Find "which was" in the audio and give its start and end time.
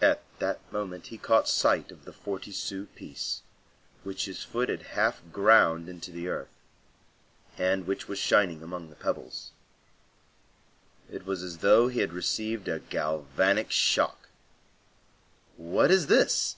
7.86-8.18